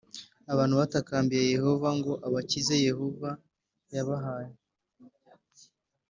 Abantu 0.53 0.75
batakambiye 0.81 1.43
yehova 1.55 1.89
ngo 1.97 2.11
abakize 2.27 2.75
yehova 2.87 3.29
yabahaye 3.93 4.53